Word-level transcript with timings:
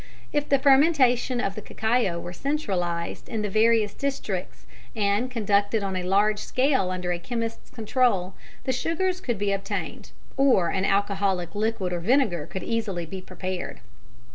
If 0.33 0.49
the 0.49 0.57
fermentation 0.57 1.39
of 1.39 1.53
the 1.53 1.61
cacao 1.61 2.19
were 2.19 2.33
centralised 2.33 3.29
in 3.29 3.43
the 3.43 3.51
various 3.51 3.93
districts, 3.93 4.65
and 4.95 5.29
conducted 5.29 5.83
on 5.83 5.95
a 5.95 6.01
large 6.01 6.39
scale 6.39 6.89
under 6.89 7.11
a 7.11 7.19
chemist's 7.19 7.69
control, 7.69 8.33
the 8.63 8.71
sugars 8.73 9.21
could 9.21 9.37
be 9.37 9.51
obtained, 9.51 10.09
or 10.37 10.69
an 10.69 10.85
alcoholic 10.85 11.53
liquid 11.53 11.93
or 11.93 11.97
a 11.97 12.01
vinegar 12.01 12.47
could 12.47 12.63
easily 12.63 13.05
be 13.05 13.21
prepared. 13.21 13.79